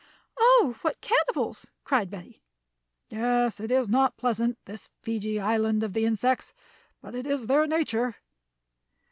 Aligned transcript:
"Oh, 0.39 0.77
what 0.81 0.99
cannibals!" 0.99 1.67
cried 1.83 2.09
Betty. 2.09 2.41
"Yes, 3.09 3.59
it 3.59 3.69
is 3.69 3.87
not 3.87 4.17
pleasant, 4.17 4.57
this 4.65 4.89
Fiji 5.03 5.39
Island 5.39 5.83
of 5.83 5.93
the 5.93 6.05
insects, 6.07 6.53
but 7.01 7.13
it 7.13 7.27
is 7.27 7.45
their 7.45 7.67
nature." 7.67 8.15